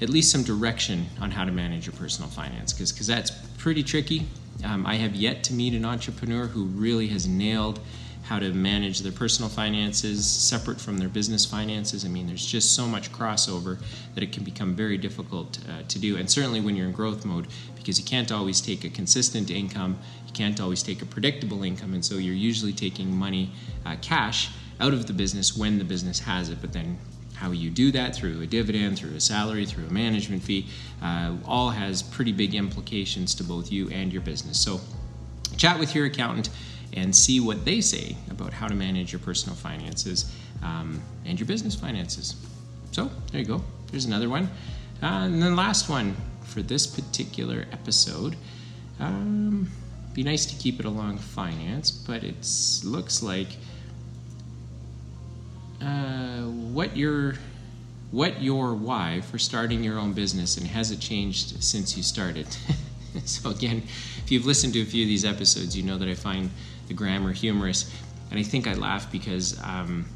at 0.01 0.09
least 0.09 0.33
some 0.33 0.43
direction 0.43 1.05
on 1.21 1.31
how 1.31 1.45
to 1.45 1.53
manage 1.53 1.85
your 1.85 1.95
personal 1.97 2.31
finance. 2.31 2.73
Because 2.73 2.91
because 2.91 3.07
that's 3.07 3.33
pretty 3.59 3.83
tricky. 3.83 4.27
Um, 4.65 4.87
i 4.87 4.95
have 4.95 5.15
yet 5.15 5.45
to 5.45 5.53
meet 5.53 5.75
an 5.75 5.85
entrepreneur 5.85 6.47
who 6.47 6.65
really 6.65 7.09
has 7.09 7.27
nailed 7.27 7.81
how 8.23 8.39
to 8.39 8.53
manage 8.53 9.01
their 9.01 9.13
personal 9.13 9.49
finances 9.49 10.25
separate 10.25 10.81
from 10.81 10.99
their 10.99 11.09
business 11.09 11.45
finances. 11.45 12.05
I 12.05 12.09
mean, 12.09 12.27
there's 12.27 12.47
just 12.47 12.75
so 12.75 12.87
much 12.87 13.13
crossover 13.13 13.81
that 14.15 14.23
it 14.23 14.33
can 14.33 14.45
become 14.45 14.75
very 14.75 14.97
difficult 14.97 15.59
uh, 15.69 15.83
to 15.89 15.99
do. 15.99 16.17
And 16.17 16.31
certainly 16.31 16.61
when 16.61 16.77
you're 16.77 16.87
in 16.87 16.93
growth 16.93 17.25
mode, 17.25 17.49
because 17.75 17.99
you 17.99 18.05
can't 18.05 18.31
always 18.31 18.61
take 18.61 18.85
a 18.85 18.89
consistent 18.89 19.51
income, 19.51 19.99
you 20.27 20.33
can't 20.33 20.61
always 20.61 20.83
take 20.83 21.03
a 21.03 21.07
predictable 21.07 21.65
income, 21.65 21.95
and 21.95 22.05
so 22.05 22.15
you're 22.15 22.35
usually 22.35 22.73
taking 22.73 23.15
money, 23.15 23.51
uh, 23.85 23.97
cash, 24.01 24.51
out 24.81 24.93
of 24.93 25.07
the 25.07 25.13
business 25.13 25.57
when 25.57 25.79
the 25.79 25.85
business 25.85 26.19
has 26.21 26.49
it, 26.49 26.59
but 26.61 26.73
then 26.73 26.99
how 27.35 27.51
you 27.51 27.71
do 27.71 27.91
that 27.91 28.15
through 28.15 28.41
a 28.41 28.47
dividend, 28.47 28.99
through 28.99 29.15
a 29.15 29.21
salary, 29.21 29.67
through 29.67 29.87
a 29.87 29.93
management 29.93 30.43
fee, 30.43 30.69
uh, 31.03 31.35
all 31.45 31.71
has 31.71 32.03
pretty 32.03 32.33
big 32.33 32.55
implications 32.55 33.35
to 33.35 33.43
both 33.43 33.73
you 33.73 33.89
and 33.91 34.13
your 34.13 34.23
business. 34.23 34.61
So, 34.61 34.81
chat 35.57 35.79
with 35.79 35.95
your 35.95 36.07
accountant 36.07 36.51
and 36.95 37.15
see 37.15 37.41
what 37.41 37.65
they 37.65 37.81
say 37.81 38.17
about 38.31 38.53
how 38.53 38.69
to 38.69 38.75
manage 38.75 39.13
your 39.13 39.21
personal 39.21 39.57
finances 39.57 40.35
um, 40.63 41.01
and 41.25 41.39
your 41.39 41.47
business 41.47 41.75
finances. 41.75 42.37
So, 42.91 43.11
there 43.31 43.41
you 43.41 43.47
go. 43.47 43.63
There's 43.91 44.05
another 44.05 44.29
one. 44.29 44.45
Uh, 45.03 45.25
and 45.25 45.43
then, 45.43 45.57
last 45.57 45.89
one 45.89 46.17
for 46.45 46.63
this 46.63 46.87
particular 46.87 47.67
episode. 47.73 48.37
Um, 49.01 49.71
be 50.15 50.23
nice 50.23 50.45
to 50.47 50.55
keep 50.57 50.79
it 50.79 50.85
along 50.85 51.19
finance, 51.19 51.91
but 51.91 52.23
it 52.23 52.47
looks 52.85 53.23
like 53.23 53.49
uh, 55.81 56.43
what 56.43 56.97
your 56.97 57.35
what 58.11 58.43
your 58.43 58.75
why 58.75 59.23
for 59.23 59.39
starting 59.39 59.83
your 59.83 59.99
own 59.99 60.13
business 60.13 60.59
and 60.59 60.67
has 60.67 60.91
it 60.91 61.01
changed 61.01 61.65
since 61.65 61.97
you 61.97 62.03
started? 62.03 62.47
so 63.25 63.51
again, 63.51 63.83
if 64.23 64.31
you've 64.31 64.45
listened 64.45 64.75
to 64.75 64.83
a 64.83 64.85
few 64.85 65.05
of 65.05 65.09
these 65.09 65.25
episodes, 65.25 65.75
you 65.75 65.83
know 65.83 65.97
that 65.97 66.09
I 66.09 66.15
find 66.15 66.51
the 66.89 66.95
grammar 66.95 67.33
humorous, 67.33 67.93
and 68.31 68.39
I 68.39 68.43
think 68.43 68.67
I 68.67 68.75
laugh 68.75 69.11
because 69.11 69.61
um, 69.63 70.07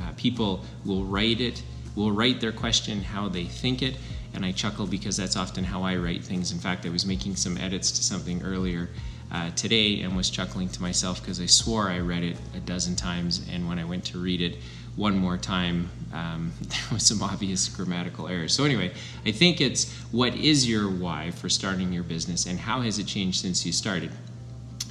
uh, 0.00 0.12
people 0.16 0.64
will 0.84 1.04
write 1.04 1.40
it, 1.40 1.62
will 1.96 2.12
write 2.12 2.40
their 2.40 2.52
question 2.52 3.02
how 3.02 3.28
they 3.28 3.44
think 3.44 3.82
it, 3.82 3.96
and 4.34 4.44
I 4.44 4.52
chuckle 4.52 4.86
because 4.86 5.16
that's 5.16 5.36
often 5.36 5.64
how 5.64 5.82
I 5.82 5.96
write 5.96 6.22
things. 6.24 6.52
In 6.52 6.58
fact, 6.58 6.86
I 6.86 6.90
was 6.90 7.06
making 7.06 7.36
some 7.36 7.56
edits 7.56 7.90
to 7.92 8.02
something 8.02 8.42
earlier 8.42 8.88
uh, 9.32 9.50
today 9.50 10.00
and 10.02 10.16
was 10.16 10.30
chuckling 10.30 10.68
to 10.68 10.82
myself 10.82 11.20
because 11.20 11.40
I 11.40 11.46
swore 11.46 11.88
I 11.88 11.98
read 11.98 12.22
it 12.22 12.36
a 12.54 12.60
dozen 12.60 12.96
times, 12.96 13.46
and 13.50 13.68
when 13.68 13.78
I 13.78 13.84
went 13.84 14.04
to 14.06 14.18
read 14.18 14.40
it 14.40 14.58
one 14.96 15.16
more 15.16 15.36
time, 15.36 15.90
um, 16.12 16.52
there 16.60 16.78
was 16.92 17.04
some 17.04 17.22
obvious 17.22 17.68
grammatical 17.68 18.28
errors. 18.28 18.54
So 18.54 18.64
anyway, 18.64 18.92
I 19.26 19.32
think 19.32 19.60
it's 19.60 19.92
what 20.12 20.34
is 20.36 20.68
your 20.68 20.88
why 20.88 21.30
for 21.32 21.48
starting 21.48 21.92
your 21.92 22.04
business, 22.04 22.46
and 22.46 22.58
how 22.58 22.80
has 22.82 22.98
it 22.98 23.06
changed 23.06 23.40
since 23.40 23.64
you 23.66 23.72
started? 23.72 24.12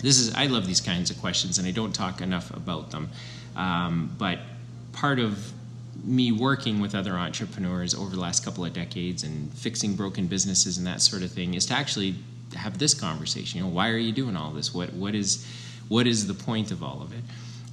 This 0.04 0.20
is 0.20 0.36
I 0.36 0.48
love 0.48 0.68
these 0.68 0.82
kinds 0.82 1.10
of 1.10 1.20
questions, 1.20 1.58
and 1.58 1.68
I 1.68 1.72
don't 1.72 1.96
talk 1.96 2.22
enough 2.22 2.52
about 2.52 2.92
them. 2.92 3.10
Um, 3.56 4.14
but 4.18 4.40
part 4.92 5.18
of 5.18 5.52
me 6.04 6.32
working 6.32 6.82
with 6.82 6.94
other 6.94 7.14
entrepreneurs 7.14 7.96
over 7.96 8.10
the 8.10 8.20
last 8.20 8.44
couple 8.44 8.66
of 8.66 8.74
decades 8.74 9.24
and 9.24 9.52
fixing 9.54 9.96
broken 9.96 10.28
businesses 10.28 10.78
and 10.78 10.86
that 10.86 11.02
sort 11.02 11.24
of 11.24 11.32
thing 11.32 11.54
is 11.54 11.66
to 11.68 11.74
actually 11.74 12.16
have 12.56 12.78
this 12.78 12.94
conversation. 12.94 13.60
You 13.60 13.64
know, 13.66 13.72
why 13.72 13.90
are 13.90 13.98
you 13.98 14.12
doing 14.12 14.36
all 14.36 14.52
this? 14.52 14.74
What 14.74 14.94
what 14.94 15.16
is 15.16 15.48
what 15.88 16.06
is 16.06 16.28
the 16.28 16.34
point 16.34 16.72
of 16.72 16.84
all 16.84 17.02
of 17.02 17.14
it? 17.14 17.24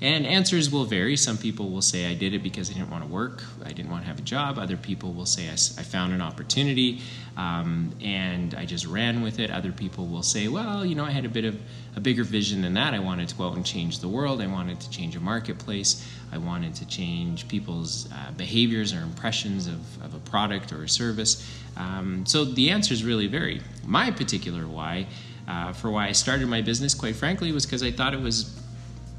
And 0.03 0.27
answers 0.27 0.71
will 0.71 0.87
vary. 0.87 1.15
Some 1.17 1.37
people 1.37 1.69
will 1.69 1.83
say, 1.83 2.11
I 2.11 2.15
did 2.15 2.33
it 2.33 2.43
because 2.43 2.71
I 2.71 2.73
didn't 2.73 2.91
want 2.91 3.05
to 3.05 3.11
work, 3.11 3.43
I 3.63 3.73
didn't 3.73 3.91
want 3.91 4.05
to 4.05 4.09
have 4.09 4.19
a 4.19 4.23
job. 4.23 4.59
Other 4.59 4.79
people 4.79 5.13
will 5.13 5.27
say, 5.27 5.49
I, 5.49 5.53
I 5.53 5.85
found 5.85 6.15
an 6.15 6.23
opportunity 6.23 7.01
um, 7.37 7.93
and 8.03 8.55
I 8.55 8.65
just 8.65 8.87
ran 8.87 9.21
with 9.21 9.39
it. 9.39 9.51
Other 9.51 9.73
people 9.73 10.07
will 10.07 10.23
say, 10.23 10.49
well, 10.49 10.87
you 10.87 10.95
know, 10.95 11.05
I 11.05 11.11
had 11.11 11.27
a 11.27 11.29
bit 11.29 11.45
of 11.45 11.61
a 11.97 12.01
bigger 12.01 12.25
vision 12.25 12.63
than 12.63 12.75
that. 12.75 12.95
I 12.95 12.99
wanted 12.99 13.29
to 13.29 13.35
go 13.35 13.49
out 13.49 13.57
and 13.57 13.67
change 13.67 13.99
the 13.99 14.09
world, 14.09 14.41
I 14.41 14.47
wanted 14.47 14.81
to 14.81 14.91
change 14.91 15.17
a 15.17 15.21
marketplace, 15.21 16.07
I 16.33 16.39
wanted 16.39 16.75
to 16.77 16.87
change 16.87 17.47
people's 17.49 18.11
uh, 18.11 18.31
behaviors 18.33 18.95
or 18.95 19.01
impressions 19.03 19.67
of, 19.67 20.03
of, 20.03 20.15
a 20.15 20.19
product 20.21 20.73
or 20.73 20.85
a 20.85 20.89
service. 20.89 21.47
Um, 21.77 22.25
so 22.25 22.45
the 22.45 22.71
answers 22.71 23.05
really 23.05 23.27
vary. 23.27 23.61
My 23.85 24.11
particular 24.11 24.67
why. 24.67 25.07
Uh, 25.49 25.73
for 25.73 25.91
why 25.91 26.07
I 26.07 26.13
started 26.13 26.47
my 26.47 26.63
business, 26.63 26.95
quite 26.95 27.17
frankly, 27.17 27.51
was 27.51 27.67
because 27.67 27.83
I 27.83 27.91
thought 27.91 28.15
it 28.15 28.21
was 28.21 28.60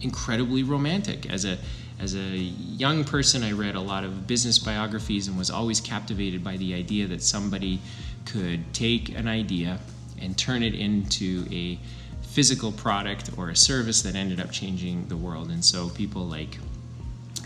incredibly 0.02 0.64
romantic. 0.64 1.30
As 1.30 1.46
a 1.46 1.58
as 2.00 2.16
a 2.16 2.20
young 2.20 3.04
person, 3.04 3.44
I 3.44 3.52
read 3.52 3.76
a 3.76 3.80
lot 3.80 4.04
of 4.04 4.26
business 4.26 4.58
biographies 4.58 5.28
and 5.28 5.38
was 5.38 5.52
always 5.52 5.80
captivated 5.80 6.44
by 6.44 6.58
the 6.58 6.74
idea 6.74 7.06
that 7.08 7.22
somebody 7.22 7.80
could 8.26 8.74
take 8.74 9.10
an 9.10 9.28
idea 9.28 9.78
and 10.20 10.36
turn 10.36 10.64
it 10.64 10.74
into 10.74 11.46
a 11.52 11.78
physical 12.24 12.72
product 12.72 13.30
or 13.38 13.50
a 13.50 13.56
service 13.56 14.02
that 14.02 14.16
ended 14.16 14.40
up 14.40 14.52
changing 14.52 15.08
the 15.10 15.18
world. 15.18 15.52
And 15.52 15.64
so 15.64 15.90
people 15.90 16.26
like 16.26 16.58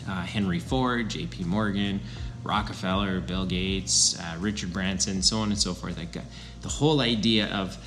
uh, 0.08 0.22
Henry 0.22 0.60
Ford, 0.60 1.10
J.P. 1.10 1.44
Morgan, 1.44 2.00
Rockefeller, 2.44 3.20
Bill 3.20 3.46
Gates, 3.46 4.18
uh, 4.20 4.38
Richard 4.40 4.72
Branson, 4.72 5.22
so 5.22 5.40
on 5.40 5.50
and 5.50 5.60
so 5.60 5.74
forth. 5.74 5.98
Like 5.98 6.16
uh, 6.16 6.22
the 6.62 6.70
whole 6.70 7.02
idea 7.02 7.48
of 7.48 7.78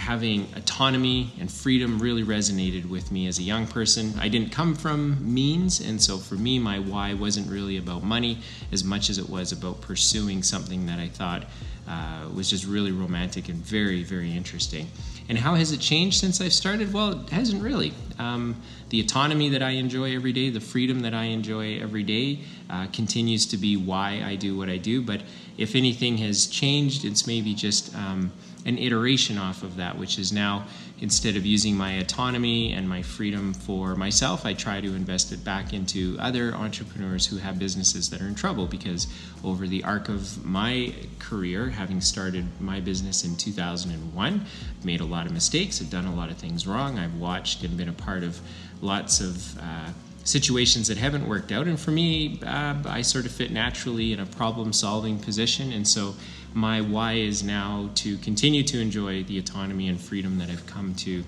having 0.00 0.48
autonomy 0.56 1.30
and 1.38 1.52
freedom 1.52 1.98
really 1.98 2.24
resonated 2.24 2.88
with 2.88 3.12
me 3.12 3.26
as 3.26 3.38
a 3.38 3.42
young 3.42 3.66
person. 3.66 4.14
I 4.18 4.28
didn't 4.28 4.50
come 4.50 4.74
from 4.74 5.32
means, 5.34 5.80
and 5.80 6.02
so 6.02 6.16
for 6.16 6.34
me, 6.34 6.58
my 6.58 6.78
why 6.78 7.14
wasn't 7.14 7.48
really 7.50 7.76
about 7.76 8.02
money 8.02 8.38
as 8.72 8.82
much 8.82 9.10
as 9.10 9.18
it 9.18 9.28
was 9.28 9.52
about 9.52 9.80
pursuing 9.82 10.42
something 10.42 10.86
that 10.86 10.98
I 10.98 11.08
thought 11.08 11.44
uh, 11.86 12.28
was 12.34 12.48
just 12.48 12.66
really 12.66 12.92
romantic 12.92 13.48
and 13.48 13.58
very, 13.58 14.02
very 14.02 14.32
interesting. 14.32 14.88
And 15.28 15.38
how 15.38 15.54
has 15.54 15.70
it 15.70 15.80
changed 15.80 16.18
since 16.18 16.40
I've 16.40 16.52
started? 16.52 16.92
Well, 16.92 17.20
it 17.20 17.30
hasn't 17.30 17.62
really. 17.62 17.92
Um, 18.20 18.60
the 18.90 19.00
autonomy 19.00 19.48
that 19.48 19.62
I 19.62 19.70
enjoy 19.70 20.14
every 20.14 20.32
day, 20.32 20.50
the 20.50 20.60
freedom 20.60 21.00
that 21.00 21.14
I 21.14 21.24
enjoy 21.24 21.80
every 21.80 22.02
day, 22.02 22.40
uh, 22.68 22.86
continues 22.92 23.46
to 23.46 23.56
be 23.56 23.76
why 23.76 24.22
I 24.24 24.36
do 24.36 24.58
what 24.58 24.68
I 24.68 24.76
do. 24.76 25.00
But 25.00 25.22
if 25.56 25.74
anything 25.74 26.18
has 26.18 26.46
changed, 26.46 27.04
it's 27.04 27.26
maybe 27.26 27.54
just 27.54 27.94
um, 27.96 28.30
an 28.66 28.76
iteration 28.76 29.38
off 29.38 29.62
of 29.62 29.76
that, 29.76 29.96
which 29.96 30.18
is 30.18 30.32
now 30.32 30.66
instead 31.00 31.36
of 31.36 31.46
using 31.46 31.74
my 31.74 31.92
autonomy 31.92 32.72
and 32.72 32.88
my 32.88 33.02
freedom 33.02 33.54
for 33.54 33.96
myself, 33.96 34.44
I 34.44 34.52
try 34.52 34.80
to 34.80 34.94
invest 34.94 35.32
it 35.32 35.42
back 35.42 35.72
into 35.72 36.16
other 36.20 36.54
entrepreneurs 36.54 37.26
who 37.26 37.38
have 37.38 37.58
businesses 37.58 38.10
that 38.10 38.20
are 38.20 38.26
in 38.26 38.34
trouble. 38.34 38.66
Because 38.66 39.06
over 39.42 39.66
the 39.66 39.82
arc 39.82 40.08
of 40.08 40.44
my 40.44 40.94
career, 41.18 41.70
having 41.70 42.00
started 42.00 42.46
my 42.60 42.80
business 42.80 43.24
in 43.24 43.36
2001, 43.36 44.46
I've 44.78 44.84
made 44.84 45.00
a 45.00 45.04
lot 45.04 45.26
of 45.26 45.32
mistakes, 45.32 45.80
I've 45.80 45.90
done 45.90 46.06
a 46.06 46.14
lot 46.14 46.30
of 46.30 46.36
things 46.36 46.66
wrong, 46.66 46.98
I've 46.98 47.14
watched 47.14 47.64
and 47.64 47.76
been 47.76 47.88
a 47.88 47.94
part 47.94 48.09
of 48.18 48.40
lots 48.80 49.20
of 49.20 49.58
uh, 49.58 49.90
situations 50.24 50.88
that 50.88 50.98
haven't 50.98 51.26
worked 51.26 51.52
out. 51.52 51.66
And 51.66 51.78
for 51.78 51.90
me, 51.90 52.40
uh, 52.44 52.74
I 52.86 53.02
sort 53.02 53.26
of 53.26 53.32
fit 53.32 53.50
naturally 53.50 54.12
in 54.12 54.20
a 54.20 54.26
problem 54.26 54.72
solving 54.72 55.18
position. 55.18 55.72
And 55.72 55.86
so 55.86 56.14
my 56.54 56.80
why 56.80 57.14
is 57.14 57.42
now 57.42 57.90
to 57.96 58.16
continue 58.18 58.62
to 58.64 58.80
enjoy 58.80 59.24
the 59.24 59.38
autonomy 59.38 59.88
and 59.88 60.00
freedom 60.00 60.38
that 60.38 60.50
I've 60.50 60.66
come 60.66 60.94
to. 60.96 61.24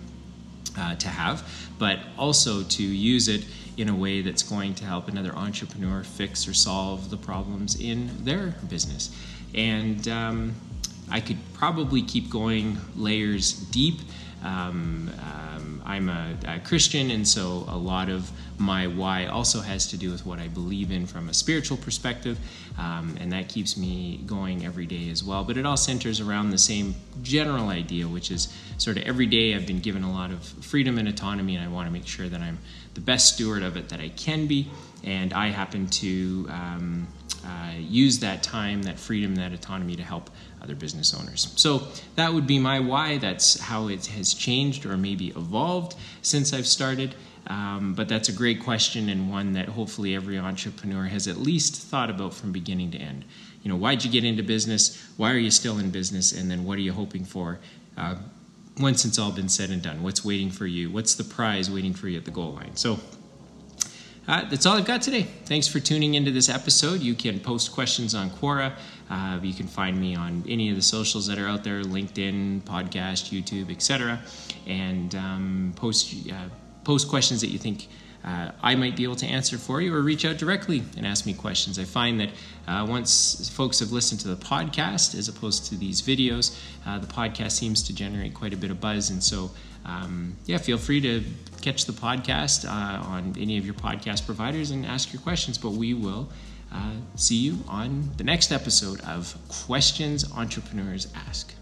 Uh, 0.78 0.94
to 0.94 1.08
have, 1.08 1.46
but 1.78 1.98
also 2.16 2.62
to 2.62 2.82
use 2.82 3.28
it 3.28 3.44
in 3.76 3.90
a 3.90 3.94
way 3.94 4.22
that's 4.22 4.42
going 4.42 4.74
to 4.74 4.86
help 4.86 5.06
another 5.06 5.34
entrepreneur 5.36 6.02
fix 6.02 6.48
or 6.48 6.54
solve 6.54 7.10
the 7.10 7.16
problems 7.16 7.78
in 7.78 8.10
their 8.24 8.54
business. 8.70 9.14
And 9.54 10.08
um, 10.08 10.54
I 11.10 11.20
could 11.20 11.36
probably 11.52 12.00
keep 12.00 12.30
going 12.30 12.78
layers 12.96 13.52
deep. 13.52 14.00
Um, 14.42 15.10
um, 15.20 15.51
I'm 15.84 16.08
a, 16.08 16.36
a, 16.46 16.60
Christian, 16.60 17.10
and 17.10 17.26
so 17.26 17.64
a 17.68 17.76
lot 17.76 18.08
of 18.08 18.30
my 18.58 18.86
why 18.86 19.26
also 19.26 19.60
has 19.60 19.86
to 19.88 19.96
do 19.96 20.10
with 20.10 20.24
what 20.24 20.38
I 20.38 20.48
believe 20.48 20.90
in 20.90 21.06
from 21.06 21.28
a 21.28 21.34
spiritual 21.34 21.76
perspective, 21.76 22.38
um, 22.78 23.16
and 23.20 23.32
that 23.32 23.48
keeps 23.48 23.76
me 23.76 24.20
going 24.26 24.64
every 24.64 24.86
day 24.86 25.10
as 25.10 25.24
well. 25.24 25.44
But 25.44 25.56
it 25.56 25.66
all 25.66 25.76
centers 25.76 26.20
around 26.20 26.50
the 26.50 26.58
same 26.58 26.94
general 27.22 27.68
idea, 27.68 28.06
which 28.06 28.30
is 28.30 28.52
sort 28.78 28.96
of 28.96 29.04
every 29.04 29.26
day 29.26 29.54
I've 29.54 29.66
been 29.66 29.80
given 29.80 30.02
a 30.02 30.12
lot 30.12 30.30
of 30.30 30.42
freedom 30.42 30.98
and 30.98 31.08
autonomy, 31.08 31.56
and 31.56 31.64
I 31.64 31.68
want 31.68 31.88
to 31.88 31.92
make 31.92 32.06
sure 32.06 32.28
that 32.28 32.40
I'm 32.40 32.58
the 32.94 33.00
best 33.00 33.34
steward 33.34 33.62
of 33.62 33.76
it 33.76 33.88
that 33.88 34.00
I 34.00 34.10
can 34.10 34.46
be, 34.46 34.70
and 35.04 35.32
I 35.32 35.48
happen 35.48 35.86
to 35.88 36.46
um, 36.50 37.08
uh, 37.44 37.72
use 37.78 38.20
that 38.20 38.42
time, 38.42 38.82
that 38.82 38.98
freedom, 38.98 39.34
that 39.36 39.52
autonomy 39.52 39.96
to 39.96 40.02
help 40.02 40.30
other 40.62 40.74
business 40.74 41.14
owners. 41.14 41.52
So 41.56 41.88
that 42.16 42.32
would 42.32 42.46
be 42.46 42.58
my 42.58 42.80
why. 42.80 43.18
That's 43.18 43.58
how 43.58 43.88
it 43.88 44.06
has 44.06 44.32
changed 44.34 44.86
or 44.86 44.96
maybe 44.96 45.28
evolved 45.28 45.96
since 46.22 46.52
I've 46.52 46.66
started. 46.66 47.14
Um, 47.48 47.94
but 47.94 48.08
that's 48.08 48.28
a 48.28 48.32
great 48.32 48.62
question 48.62 49.08
and 49.08 49.28
one 49.30 49.52
that 49.54 49.68
hopefully 49.68 50.14
every 50.14 50.38
entrepreneur 50.38 51.04
has 51.04 51.26
at 51.26 51.36
least 51.36 51.74
thought 51.74 52.08
about 52.08 52.34
from 52.34 52.52
beginning 52.52 52.92
to 52.92 52.98
end. 52.98 53.24
You 53.62 53.68
know, 53.68 53.76
why'd 53.76 54.04
you 54.04 54.10
get 54.10 54.24
into 54.24 54.42
business? 54.42 55.04
Why 55.16 55.32
are 55.32 55.38
you 55.38 55.50
still 55.50 55.78
in 55.78 55.90
business? 55.90 56.32
And 56.32 56.50
then 56.50 56.64
what 56.64 56.78
are 56.78 56.82
you 56.82 56.92
hoping 56.92 57.24
for? 57.24 57.58
Uh, 57.96 58.16
once 58.78 59.04
it's 59.04 59.18
all 59.18 59.32
been 59.32 59.48
said 59.48 59.70
and 59.70 59.82
done, 59.82 60.02
what's 60.02 60.24
waiting 60.24 60.50
for 60.50 60.66
you? 60.66 60.90
What's 60.90 61.14
the 61.14 61.24
prize 61.24 61.70
waiting 61.70 61.92
for 61.92 62.08
you 62.08 62.16
at 62.16 62.24
the 62.24 62.30
goal 62.30 62.52
line? 62.52 62.76
So 62.76 62.98
uh, 64.28 64.48
that's 64.48 64.66
all 64.66 64.76
I've 64.76 64.84
got 64.84 65.02
today. 65.02 65.22
Thanks 65.44 65.66
for 65.66 65.80
tuning 65.80 66.14
into 66.14 66.30
this 66.30 66.48
episode. 66.48 67.00
You 67.00 67.14
can 67.14 67.40
post 67.40 67.72
questions 67.72 68.14
on 68.14 68.30
Quora. 68.30 68.72
Uh, 69.10 69.40
you 69.42 69.52
can 69.52 69.66
find 69.66 70.00
me 70.00 70.14
on 70.14 70.44
any 70.48 70.70
of 70.70 70.76
the 70.76 70.82
socials 70.82 71.26
that 71.26 71.38
are 71.38 71.48
out 71.48 71.64
there 71.64 71.82
LinkedIn, 71.82 72.62
podcast, 72.62 73.32
YouTube, 73.32 73.70
etc. 73.70 74.20
And 74.66 75.14
um, 75.16 75.72
post, 75.74 76.14
uh, 76.30 76.48
post 76.84 77.08
questions 77.08 77.40
that 77.40 77.48
you 77.48 77.58
think 77.58 77.88
uh, 78.24 78.52
I 78.62 78.74
might 78.76 78.96
be 78.96 79.04
able 79.04 79.16
to 79.16 79.26
answer 79.26 79.58
for 79.58 79.80
you, 79.80 79.94
or 79.94 80.00
reach 80.00 80.24
out 80.24 80.38
directly 80.38 80.82
and 80.96 81.06
ask 81.06 81.26
me 81.26 81.34
questions. 81.34 81.78
I 81.78 81.84
find 81.84 82.20
that 82.20 82.30
uh, 82.68 82.86
once 82.88 83.50
folks 83.50 83.80
have 83.80 83.92
listened 83.92 84.20
to 84.20 84.28
the 84.28 84.36
podcast 84.36 85.16
as 85.18 85.28
opposed 85.28 85.66
to 85.66 85.76
these 85.76 86.02
videos, 86.02 86.58
uh, 86.86 86.98
the 86.98 87.06
podcast 87.06 87.52
seems 87.52 87.82
to 87.84 87.94
generate 87.94 88.34
quite 88.34 88.54
a 88.54 88.56
bit 88.56 88.70
of 88.70 88.80
buzz. 88.80 89.10
And 89.10 89.22
so, 89.22 89.50
um, 89.84 90.36
yeah, 90.46 90.58
feel 90.58 90.78
free 90.78 91.00
to 91.00 91.24
catch 91.60 91.84
the 91.86 91.92
podcast 91.92 92.64
uh, 92.64 93.02
on 93.08 93.34
any 93.38 93.58
of 93.58 93.64
your 93.64 93.74
podcast 93.74 94.24
providers 94.26 94.70
and 94.70 94.86
ask 94.86 95.12
your 95.12 95.22
questions. 95.22 95.58
But 95.58 95.72
we 95.72 95.94
will 95.94 96.30
uh, 96.72 96.92
see 97.16 97.36
you 97.36 97.58
on 97.68 98.10
the 98.16 98.24
next 98.24 98.52
episode 98.52 99.00
of 99.02 99.36
Questions 99.48 100.30
Entrepreneurs 100.32 101.08
Ask. 101.28 101.61